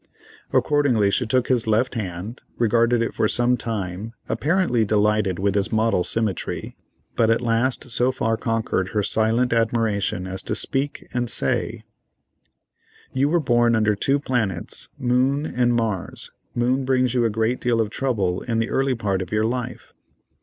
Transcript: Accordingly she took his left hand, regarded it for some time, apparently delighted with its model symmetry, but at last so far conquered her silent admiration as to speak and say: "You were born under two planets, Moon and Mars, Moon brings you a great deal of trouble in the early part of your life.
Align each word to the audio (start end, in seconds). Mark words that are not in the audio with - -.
Accordingly 0.51 1.11
she 1.11 1.27
took 1.27 1.47
his 1.47 1.67
left 1.67 1.93
hand, 1.93 2.41
regarded 2.57 3.03
it 3.03 3.13
for 3.13 3.27
some 3.27 3.55
time, 3.55 4.13
apparently 4.27 4.83
delighted 4.83 5.37
with 5.37 5.55
its 5.55 5.71
model 5.71 6.03
symmetry, 6.03 6.75
but 7.15 7.29
at 7.29 7.39
last 7.43 7.91
so 7.91 8.11
far 8.11 8.35
conquered 8.35 8.87
her 8.93 9.03
silent 9.03 9.53
admiration 9.53 10.25
as 10.25 10.41
to 10.41 10.55
speak 10.55 11.07
and 11.13 11.29
say: 11.29 11.83
"You 13.13 13.29
were 13.29 13.39
born 13.39 13.75
under 13.75 13.93
two 13.93 14.17
planets, 14.19 14.89
Moon 14.97 15.45
and 15.45 15.71
Mars, 15.75 16.31
Moon 16.55 16.83
brings 16.83 17.13
you 17.13 17.23
a 17.23 17.29
great 17.29 17.61
deal 17.61 17.79
of 17.79 17.91
trouble 17.91 18.41
in 18.41 18.57
the 18.57 18.71
early 18.71 18.95
part 18.95 19.21
of 19.21 19.31
your 19.31 19.45
life. 19.45 19.93